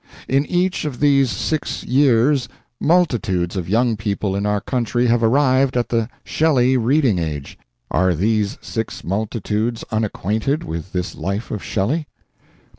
In 0.27 0.47
each 0.47 0.83
of 0.83 0.99
these 0.99 1.29
six 1.29 1.83
years 1.83 2.49
multitudes 2.79 3.55
of 3.55 3.69
young 3.69 3.95
people 3.95 4.35
in 4.35 4.47
our 4.47 4.59
country 4.59 5.05
have 5.05 5.21
arrived 5.21 5.77
at 5.77 5.89
the 5.89 6.09
Shelley 6.23 6.75
reading 6.75 7.19
age. 7.19 7.55
Are 7.91 8.15
these 8.15 8.57
six 8.61 9.03
multitudes 9.03 9.83
unacquainted 9.91 10.63
with 10.63 10.91
this 10.91 11.13
life 11.13 11.51
of 11.51 11.63
Shelley? 11.63 12.07